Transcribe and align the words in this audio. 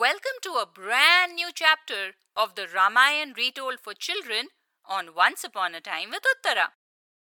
Welcome 0.00 0.38
to 0.42 0.50
a 0.50 0.64
brand 0.64 1.34
new 1.34 1.48
chapter 1.52 2.12
of 2.36 2.54
the 2.54 2.68
Ramayana 2.72 3.32
retold 3.36 3.80
for 3.80 3.94
children 3.94 4.50
on 4.84 5.12
Once 5.12 5.42
Upon 5.42 5.74
a 5.74 5.80
Time 5.80 6.10
with 6.10 6.22
Uttara. 6.22 6.68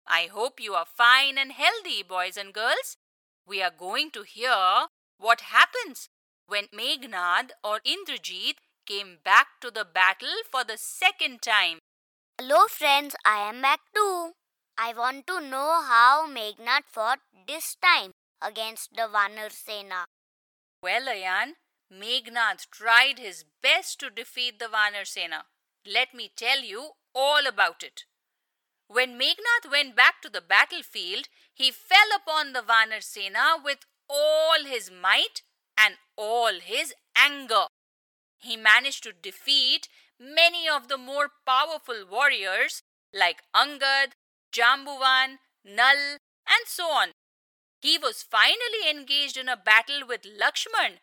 I 0.06 0.30
hope 0.32 0.58
you 0.58 0.72
are 0.72 0.86
fine 0.86 1.36
and 1.36 1.52
healthy, 1.52 2.02
boys 2.02 2.38
and 2.38 2.54
girls. 2.54 2.96
We 3.46 3.62
are 3.62 3.70
going 3.78 4.10
to 4.12 4.22
hear 4.22 4.86
what 5.18 5.52
happens 5.52 6.08
when 6.46 6.68
Meghnad 6.74 7.50
or 7.62 7.80
Indrajit 7.80 8.54
came 8.86 9.18
back 9.22 9.48
to 9.60 9.70
the 9.70 9.84
battle 9.84 10.40
for 10.50 10.64
the 10.64 10.78
second 10.78 11.42
time. 11.42 11.76
Hello, 12.38 12.68
friends, 12.70 13.14
I 13.22 13.50
am 13.50 13.60
back 13.60 13.80
too. 13.94 14.32
I 14.78 14.94
want 14.96 15.26
to 15.26 15.42
know 15.42 15.82
how 15.86 16.26
Meghnad 16.26 16.84
fought 16.90 17.18
this 17.46 17.76
time 17.84 18.12
against 18.40 18.94
the 18.96 19.10
Vanar 19.12 19.52
Sena. 19.52 20.06
Well, 20.82 21.02
Ayan, 21.02 21.52
Meghnad 21.92 22.70
tried 22.70 23.18
his 23.18 23.44
best 23.62 24.00
to 24.00 24.08
defeat 24.08 24.58
the 24.58 24.66
Vanar 24.66 25.06
Sena. 25.06 25.44
Let 25.86 26.14
me 26.14 26.30
tell 26.34 26.60
you 26.60 26.92
all 27.14 27.46
about 27.46 27.82
it. 27.82 28.04
When 28.88 29.18
Meghnad 29.18 29.70
went 29.70 29.94
back 29.94 30.22
to 30.22 30.30
the 30.30 30.40
battlefield, 30.40 31.28
he 31.52 31.70
fell 31.70 32.08
upon 32.16 32.52
the 32.52 32.62
Vanar 32.62 33.02
Sena 33.02 33.56
with 33.62 33.80
all 34.08 34.64
his 34.64 34.90
might 34.90 35.42
and 35.76 35.96
all 36.16 36.60
his 36.60 36.94
anger. 37.16 37.66
He 38.38 38.56
managed 38.56 39.02
to 39.04 39.12
defeat 39.12 39.88
many 40.18 40.68
of 40.68 40.88
the 40.88 40.98
more 40.98 41.30
powerful 41.46 42.04
warriors 42.10 42.82
like 43.12 43.42
Angad, 43.54 44.12
Jambuvan, 44.52 45.38
Nal, 45.64 46.18
and 46.46 46.66
so 46.66 46.84
on. 46.84 47.08
He 47.80 47.98
was 47.98 48.22
finally 48.22 48.88
engaged 48.90 49.36
in 49.36 49.48
a 49.48 49.56
battle 49.56 50.06
with 50.06 50.22
Lakshman, 50.22 50.98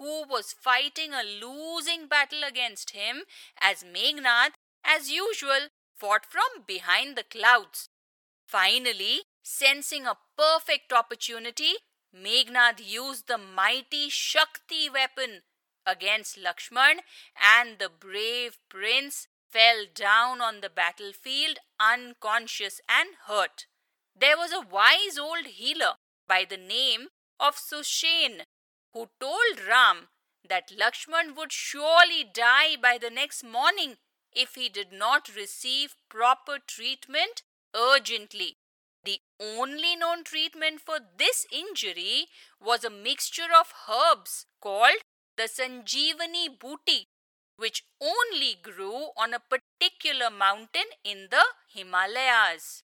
who 0.00 0.24
was 0.26 0.54
fighting 0.54 1.12
a 1.12 1.22
losing 1.22 2.08
battle 2.08 2.42
against 2.42 2.90
him 2.90 3.24
as 3.60 3.84
Meghnad, 3.84 4.52
as 4.82 5.10
usual, 5.10 5.68
fought 5.94 6.24
from 6.24 6.64
behind 6.66 7.16
the 7.16 7.22
clouds. 7.22 7.90
Finally, 8.46 9.24
sensing 9.42 10.06
a 10.06 10.16
perfect 10.38 10.90
opportunity, 10.90 11.74
Meghnad 12.16 12.80
used 12.82 13.28
the 13.28 13.36
mighty 13.36 14.08
Shakti 14.08 14.88
weapon 14.88 15.42
against 15.86 16.38
Lakshman, 16.42 17.00
and 17.36 17.78
the 17.78 17.90
brave 17.90 18.56
prince 18.70 19.28
fell 19.50 19.84
down 19.94 20.40
on 20.40 20.62
the 20.62 20.70
battlefield 20.70 21.58
unconscious 21.78 22.80
and 22.88 23.10
hurt. 23.26 23.66
There 24.18 24.38
was 24.38 24.52
a 24.52 24.66
wise 24.66 25.18
old 25.18 25.46
healer 25.46 25.94
by 26.26 26.46
the 26.48 26.56
name 26.56 27.08
of 27.38 27.56
Sushen 27.56 28.42
who 28.92 29.08
told 29.20 29.60
Ram 29.68 30.08
that 30.48 30.72
Lakshman 30.76 31.36
would 31.36 31.52
surely 31.52 32.24
die 32.24 32.76
by 32.80 32.98
the 32.98 33.10
next 33.10 33.44
morning 33.44 33.96
if 34.32 34.54
he 34.54 34.68
did 34.68 34.92
not 34.92 35.34
receive 35.34 35.96
proper 36.08 36.58
treatment 36.58 37.42
urgently. 37.74 38.56
The 39.04 39.20
only 39.40 39.96
known 39.96 40.24
treatment 40.24 40.80
for 40.80 40.98
this 41.16 41.46
injury 41.50 42.26
was 42.60 42.84
a 42.84 42.90
mixture 42.90 43.48
of 43.58 43.72
herbs 43.88 44.46
called 44.60 45.02
the 45.36 45.44
Sanjeevani 45.44 46.58
Booti, 46.58 47.06
which 47.56 47.84
only 48.00 48.56
grew 48.62 49.10
on 49.16 49.32
a 49.32 49.40
particular 49.40 50.30
mountain 50.30 50.90
in 51.04 51.28
the 51.30 51.44
Himalayas. 51.72 52.82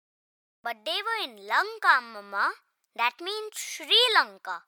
But 0.64 0.84
they 0.86 1.00
were 1.02 1.24
in 1.24 1.48
Lanka, 1.48 2.02
Mama. 2.02 2.52
That 2.96 3.14
means 3.22 3.54
Sri 3.56 3.98
Lanka. 4.16 4.64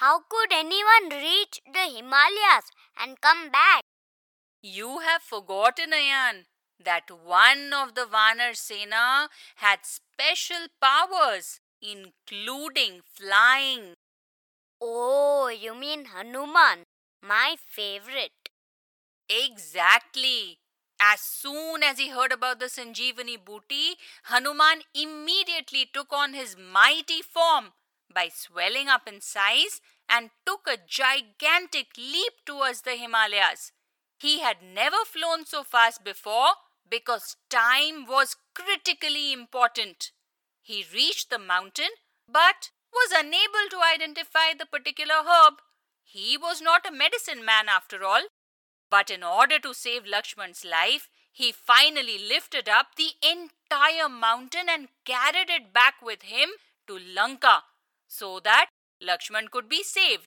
How 0.00 0.20
could 0.28 0.52
anyone 0.52 1.08
reach 1.08 1.60
the 1.72 1.86
Himalayas 1.88 2.70
and 2.98 3.18
come 3.20 3.48
back? 3.50 3.82
You 4.62 4.98
have 4.98 5.22
forgotten, 5.22 5.92
Ayan, 5.92 6.44
that 6.78 7.10
one 7.10 7.72
of 7.72 7.94
the 7.94 8.04
Vanar 8.04 8.54
Sena 8.54 9.30
had 9.56 9.86
special 9.86 10.66
powers, 10.82 11.60
including 11.80 13.00
flying. 13.04 13.94
Oh, 14.80 15.48
you 15.48 15.74
mean 15.74 16.06
Hanuman, 16.06 16.84
my 17.22 17.56
favorite. 17.64 18.50
Exactly. 19.30 20.58
As 21.00 21.20
soon 21.20 21.82
as 21.82 21.98
he 21.98 22.10
heard 22.10 22.32
about 22.32 22.58
the 22.58 22.66
Sanjeevani 22.66 23.38
booti, 23.38 23.96
Hanuman 24.24 24.82
immediately 24.94 25.86
took 25.92 26.12
on 26.12 26.34
his 26.34 26.56
mighty 26.56 27.22
form 27.22 27.72
by 28.12 28.28
swelling 28.32 28.88
up 28.88 29.06
in 29.06 29.20
size 29.20 29.80
and 30.08 30.30
took 30.46 30.66
a 30.66 30.78
gigantic 30.86 31.88
leap 31.96 32.32
towards 32.44 32.82
the 32.82 32.92
Himalayas. 32.92 33.72
He 34.18 34.40
had 34.40 34.62
never 34.62 35.04
flown 35.04 35.44
so 35.44 35.62
fast 35.62 36.04
before 36.04 36.50
because 36.88 37.36
time 37.50 38.06
was 38.06 38.36
critically 38.54 39.32
important. 39.32 40.12
He 40.62 40.84
reached 40.92 41.30
the 41.30 41.38
mountain 41.38 41.90
but 42.26 42.70
was 42.92 43.12
unable 43.14 43.68
to 43.70 43.80
identify 43.94 44.54
the 44.56 44.66
particular 44.66 45.22
herb. 45.26 45.54
He 46.02 46.36
was 46.36 46.62
not 46.62 46.86
a 46.86 46.92
medicine 46.92 47.44
man 47.44 47.68
after 47.68 48.04
all. 48.04 48.22
But 48.88 49.10
in 49.10 49.22
order 49.22 49.58
to 49.58 49.74
save 49.74 50.04
Lakshman's 50.04 50.64
life, 50.64 51.08
he 51.32 51.52
finally 51.52 52.18
lifted 52.18 52.68
up 52.68 52.94
the 52.96 53.10
entire 53.20 54.08
mountain 54.08 54.68
and 54.70 54.88
carried 55.04 55.50
it 55.50 55.72
back 55.72 55.94
with 56.00 56.22
him 56.22 56.50
to 56.86 56.98
Lanka 56.98 57.64
so 58.08 58.40
that 58.40 58.66
Lakshman 59.02 59.50
could 59.50 59.68
be 59.68 59.82
saved. 59.82 60.26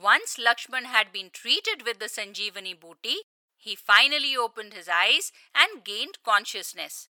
Once 0.00 0.36
Lakshman 0.36 0.84
had 0.84 1.12
been 1.12 1.30
treated 1.30 1.82
with 1.84 1.98
the 1.98 2.06
Sanjeevani 2.06 2.78
booti, 2.78 3.16
he 3.56 3.74
finally 3.74 4.36
opened 4.36 4.74
his 4.74 4.88
eyes 4.88 5.32
and 5.54 5.84
gained 5.84 6.18
consciousness. 6.24 7.08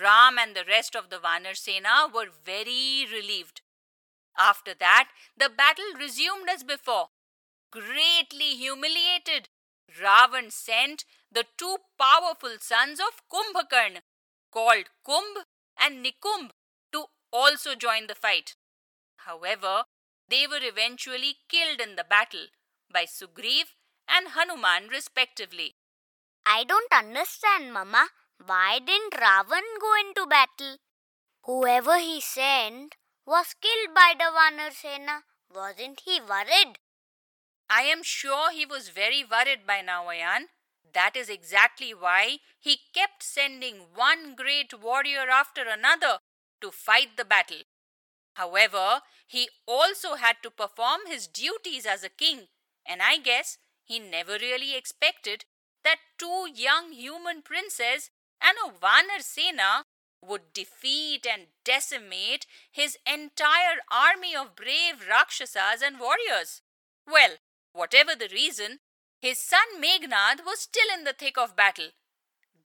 Ram 0.00 0.38
and 0.38 0.54
the 0.54 0.64
rest 0.64 0.94
of 0.94 1.08
the 1.08 1.16
Vanar 1.16 1.56
Sena 1.56 2.06
were 2.12 2.28
very 2.44 3.06
relieved. 3.10 3.62
After 4.38 4.74
that, 4.74 5.08
the 5.36 5.48
battle 5.48 5.94
resumed 5.98 6.48
as 6.48 6.62
before. 6.62 7.08
Greatly 7.70 8.56
humiliated, 8.56 9.48
Ravan 10.00 10.52
sent 10.52 11.04
the 11.32 11.44
two 11.56 11.78
powerful 11.98 12.56
sons 12.60 13.00
of 13.00 13.22
Kumbhakarna, 13.32 14.00
called 14.52 14.90
Kumbh 15.06 15.44
and 15.78 16.04
Nikumbh, 16.04 16.50
to 16.92 17.06
also 17.32 17.74
join 17.74 18.06
the 18.06 18.14
fight. 18.14 18.54
However, 19.28 19.84
they 20.26 20.46
were 20.46 20.62
eventually 20.62 21.36
killed 21.48 21.80
in 21.82 21.96
the 21.96 22.04
battle 22.04 22.46
by 22.90 23.04
Sugriv 23.04 23.74
and 24.08 24.28
Hanuman, 24.28 24.88
respectively. 24.88 25.76
I 26.46 26.64
don't 26.64 26.92
understand, 26.92 27.74
Mama. 27.74 28.08
Why 28.44 28.78
didn't 28.78 29.12
Ravan 29.12 29.68
go 29.80 29.94
into 30.00 30.26
battle? 30.26 30.78
Whoever 31.42 31.98
he 31.98 32.22
sent 32.22 32.96
was 33.26 33.54
killed 33.60 33.94
by 33.94 34.14
the 34.16 34.30
Vanar 34.32 34.72
Sena. 34.72 35.24
Wasn't 35.54 36.00
he 36.06 36.20
worried? 36.20 36.78
I 37.68 37.82
am 37.82 38.02
sure 38.02 38.50
he 38.50 38.64
was 38.64 38.88
very 38.88 39.24
worried 39.24 39.66
by 39.66 39.82
now, 39.82 40.06
Ayan. 40.06 40.46
That 40.94 41.16
is 41.16 41.28
exactly 41.28 41.92
why 41.92 42.38
he 42.58 42.80
kept 42.94 43.22
sending 43.22 43.88
one 43.94 44.34
great 44.34 44.72
warrior 44.72 45.28
after 45.28 45.68
another 45.68 46.18
to 46.62 46.70
fight 46.70 47.18
the 47.18 47.26
battle. 47.26 47.62
However, 48.38 49.02
he 49.26 49.50
also 49.66 50.14
had 50.14 50.36
to 50.44 50.50
perform 50.50 51.00
his 51.06 51.26
duties 51.26 51.84
as 51.84 52.04
a 52.04 52.08
king, 52.08 52.46
and 52.86 53.02
I 53.02 53.18
guess 53.18 53.58
he 53.82 53.98
never 53.98 54.34
really 54.38 54.76
expected 54.76 55.44
that 55.82 55.98
two 56.18 56.48
young 56.54 56.92
human 56.92 57.42
princes 57.42 58.10
and 58.40 58.56
a 58.64 58.70
Vanar 58.70 59.22
Sena 59.22 59.82
would 60.22 60.52
defeat 60.52 61.26
and 61.26 61.48
decimate 61.64 62.46
his 62.70 62.96
entire 63.04 63.78
army 63.90 64.36
of 64.36 64.54
brave 64.54 65.08
Rakshasas 65.08 65.82
and 65.82 65.98
warriors. 65.98 66.62
Well, 67.08 67.38
whatever 67.72 68.14
the 68.14 68.28
reason, 68.28 68.78
his 69.20 69.40
son 69.40 69.82
Meghnad 69.82 70.44
was 70.46 70.60
still 70.60 70.86
in 70.96 71.02
the 71.02 71.12
thick 71.12 71.36
of 71.36 71.56
battle. 71.56 71.90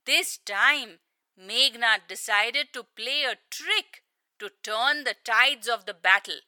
This 0.04 0.36
time, 0.36 1.00
Meghnad 1.36 2.06
decided 2.06 2.68
to 2.74 2.84
play 2.84 3.24
a 3.24 3.38
trick 3.50 4.03
to 4.44 4.50
turn 4.62 5.04
the 5.04 5.16
tides 5.24 5.68
of 5.68 5.86
the 5.86 5.94
battle. 5.94 6.40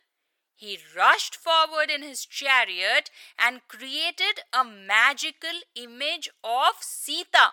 He 0.55 0.79
rushed 0.95 1.35
forward 1.35 1.91
in 1.91 2.03
his 2.03 2.27
chariot 2.27 3.11
and 3.39 3.67
created 3.69 4.41
a 4.53 4.65
magical 4.65 5.61
image 5.75 6.29
of 6.45 6.75
Sita, 6.81 7.53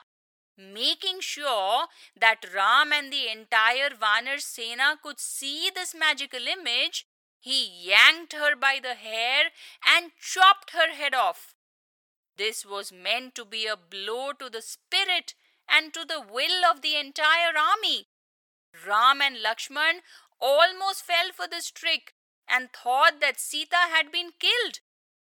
making 0.58 1.22
sure 1.22 1.88
that 2.20 2.46
Ram 2.54 2.92
and 2.92 3.12
the 3.12 3.30
entire 3.32 3.90
Vanar 3.90 4.40
Sena 4.42 4.98
could 5.02 5.20
see 5.20 5.70
this 5.74 5.96
magical 5.98 6.46
image. 6.48 7.06
He 7.40 7.90
yanked 7.90 8.34
her 8.34 8.56
by 8.56 8.80
the 8.82 8.96
hair 8.96 9.46
and 9.86 10.12
chopped 10.20 10.72
her 10.72 10.94
head 10.94 11.14
off. 11.14 11.56
This 12.38 12.66
was 12.66 12.92
meant 12.92 13.36
to 13.36 13.46
be 13.46 13.66
a 13.66 13.78
blow 13.78 14.32
to 14.34 14.50
the 14.50 14.62
spirit 14.62 15.36
and 15.70 15.94
to 15.94 16.04
the 16.06 16.22
will 16.22 16.66
of 16.70 16.82
the 16.82 16.96
entire 16.98 17.54
army. 17.58 18.08
Ram 18.88 19.22
and 19.22 19.38
Lakshman 19.38 20.02
almost 20.40 21.06
fell 21.06 21.32
for 21.34 21.48
this 21.48 21.72
trick 21.72 22.14
and 22.48 22.70
thought 22.74 23.22
that 23.22 23.40
Sita 23.40 23.76
had 23.76 24.12
been 24.12 24.32
killed. 24.40 24.80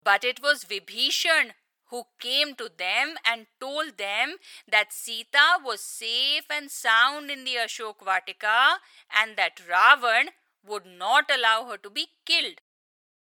But 0.03 0.23
it 0.23 0.41
was 0.41 0.65
Vibhishan 0.65 1.51
who 1.89 2.03
came 2.19 2.55
to 2.55 2.69
them 2.75 3.15
and 3.25 3.47
told 3.59 3.97
them 3.97 4.37
that 4.67 4.93
Sita 4.93 5.59
was 5.63 5.81
safe 5.81 6.45
and 6.49 6.71
sound 6.71 7.29
in 7.29 7.43
the 7.43 7.55
Ashok 7.55 7.99
Vatika 7.99 8.77
and 9.13 9.35
that 9.35 9.61
Ravan 9.69 10.29
would 10.65 10.85
not 10.85 11.29
allow 11.29 11.65
her 11.65 11.77
to 11.77 11.89
be 11.89 12.07
killed. 12.25 12.61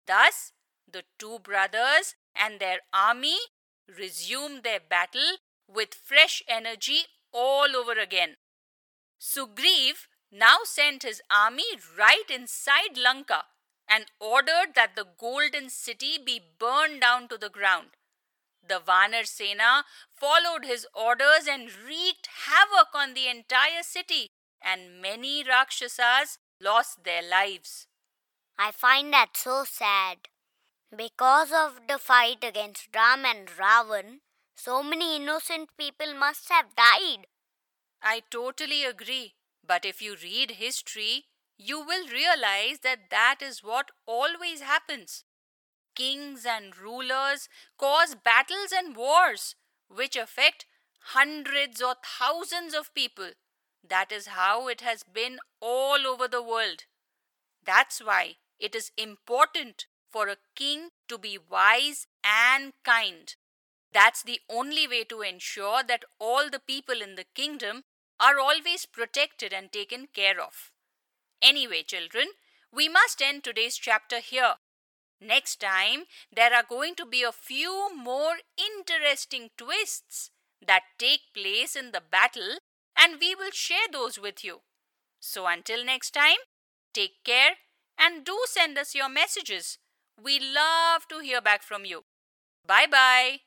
Thus, 0.06 0.52
the 0.92 1.04
two 1.18 1.40
brothers 1.40 2.16
and 2.36 2.60
their 2.60 2.80
army 2.94 3.38
resumed 3.88 4.64
their 4.64 4.80
battle 4.80 5.38
with 5.68 5.94
fresh 5.94 6.44
energy 6.48 7.04
all 7.32 7.76
over 7.76 7.94
again. 7.94 8.36
Sugriv 9.20 10.08
now 10.32 10.60
sent 10.64 11.04
his 11.04 11.22
army 11.30 11.66
right 11.98 12.30
inside 12.30 12.98
Lanka 12.98 13.46
and 13.88 14.06
ordered 14.20 14.76
that 14.76 14.96
the 14.96 15.08
golden 15.20 15.70
city 15.70 16.18
be 16.24 16.42
burned 16.60 17.02
down 17.02 17.28
to 17.28 17.38
the 17.38 17.50
ground. 17.50 17.90
The 18.66 18.80
Vanar 18.80 19.26
Sena 19.26 19.84
followed 20.14 20.64
his 20.64 20.86
orders 20.94 21.48
and 21.50 21.72
wreaked 21.74 22.30
havoc 22.46 22.94
on 22.94 23.14
the 23.14 23.28
entire 23.28 23.82
city, 23.82 24.30
and 24.62 25.02
many 25.02 25.44
Rakshasas 25.44 26.38
lost 26.62 27.04
their 27.04 27.24
lives. 27.24 27.88
I 28.58 28.72
find 28.72 29.12
that 29.14 29.36
so 29.36 29.64
sad. 29.64 30.28
Because 30.96 31.52
of 31.52 31.88
the 31.88 31.98
fight 31.98 32.44
against 32.44 32.90
Ram 32.94 33.26
and 33.26 33.48
Ravan, 33.48 34.20
so 34.56 34.84
many 34.84 35.16
innocent 35.16 35.70
people 35.78 36.14
must 36.14 36.50
have 36.50 36.76
died. 36.76 37.26
I 38.02 38.24
totally 38.30 38.84
agree. 38.84 39.36
But 39.64 39.86
if 39.86 40.02
you 40.02 40.18
read 40.18 40.52
history, 40.52 41.28
you 41.58 41.80
will 41.80 42.08
realize 42.10 42.80
that 42.80 43.10
that 43.10 43.42
is 43.42 43.64
what 43.64 43.92
always 44.06 44.60
happens. 44.62 45.24
Kings 45.96 46.46
and 46.46 46.76
rulers 46.78 47.50
cause 47.78 48.16
battles 48.16 48.72
and 48.72 48.96
wars 48.96 49.56
which 49.88 50.16
affect 50.16 50.66
hundreds 51.14 51.82
or 51.82 51.96
thousands 52.04 52.74
of 52.74 52.94
people. 52.94 53.32
That 53.84 54.12
is 54.12 54.28
how 54.28 54.68
it 54.68 54.82
has 54.82 55.04
been 55.04 55.40
all 55.62 56.08
over 56.08 56.28
the 56.28 56.44
world. 56.44 56.86
That's 57.64 58.02
why 58.02 58.38
it 58.60 58.76
is 58.76 58.92
important 58.98 59.86
for 60.10 60.28
a 60.28 60.38
king 60.56 60.90
to 61.08 61.18
be 61.18 61.38
wise 61.38 62.06
and 62.22 62.74
kind. 62.84 63.34
That's 63.92 64.24
the 64.24 64.42
only 64.50 64.88
way 64.88 65.04
to 65.06 65.22
ensure 65.22 65.84
that 65.84 66.06
all 66.20 66.50
the 66.50 66.60
people 66.60 67.02
in 67.02 67.16
the 67.16 67.26
kingdom 67.36 67.86
are 68.20 68.40
always 68.40 68.86
protected 68.86 69.54
and 69.54 69.72
taken 69.72 70.08
care 70.14 70.40
of. 70.42 70.72
Anyway, 71.42 71.84
children, 71.84 72.30
we 72.74 72.90
must 72.90 73.22
end 73.22 73.44
today's 73.44 73.78
chapter 73.78 74.20
here. 74.20 74.56
Next 75.22 75.60
time, 75.62 76.06
there 76.34 76.54
are 76.54 76.64
going 76.64 76.96
to 76.96 77.06
be 77.06 77.24
a 77.24 77.32
few 77.32 77.96
more 77.96 78.38
interesting 78.58 79.50
twists 79.58 80.32
that 80.66 80.84
take 80.98 81.34
place 81.34 81.76
in 81.76 81.92
the 81.92 82.02
battle, 82.02 82.60
and 82.98 83.20
we 83.20 83.36
will 83.36 83.52
share 83.52 83.88
those 83.92 84.20
with 84.20 84.44
you. 84.44 84.62
So, 85.20 85.48
until 85.48 85.86
next 85.86 86.12
time, 86.12 86.38
take 86.94 87.24
care 87.24 87.58
and 87.98 88.26
do 88.26 88.38
send 88.48 88.78
us 88.78 88.96
your 88.96 89.10
messages. 89.10 89.78
We 90.22 90.40
love 90.40 91.08
to 91.10 91.20
hear 91.20 91.42
back 91.42 91.64
from 91.64 91.86
you. 91.86 92.06
Bye 92.66 92.88
bye. 92.90 93.40